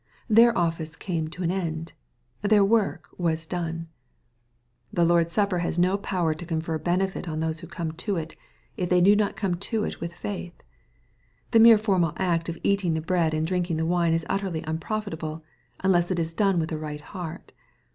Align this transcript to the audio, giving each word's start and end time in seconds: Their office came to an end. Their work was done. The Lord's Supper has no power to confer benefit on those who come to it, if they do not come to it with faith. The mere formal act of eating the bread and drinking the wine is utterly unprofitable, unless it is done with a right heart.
Their 0.27 0.57
office 0.57 0.95
came 0.95 1.27
to 1.27 1.43
an 1.43 1.51
end. 1.51 1.93
Their 2.41 2.65
work 2.65 3.07
was 3.19 3.45
done. 3.45 3.87
The 4.91 5.05
Lord's 5.05 5.31
Supper 5.33 5.59
has 5.59 5.77
no 5.77 5.95
power 5.95 6.33
to 6.33 6.43
confer 6.43 6.79
benefit 6.79 7.29
on 7.29 7.39
those 7.39 7.59
who 7.59 7.67
come 7.67 7.91
to 7.91 8.15
it, 8.15 8.35
if 8.77 8.89
they 8.89 8.99
do 8.99 9.15
not 9.15 9.35
come 9.35 9.53
to 9.53 9.83
it 9.83 10.01
with 10.01 10.13
faith. 10.15 10.55
The 11.51 11.59
mere 11.59 11.77
formal 11.77 12.13
act 12.17 12.49
of 12.49 12.57
eating 12.63 12.95
the 12.95 12.99
bread 13.01 13.35
and 13.35 13.45
drinking 13.45 13.77
the 13.77 13.85
wine 13.85 14.13
is 14.13 14.25
utterly 14.27 14.63
unprofitable, 14.63 15.43
unless 15.81 16.09
it 16.09 16.17
is 16.17 16.33
done 16.33 16.57
with 16.57 16.71
a 16.71 16.79
right 16.79 17.01
heart. 17.01 17.53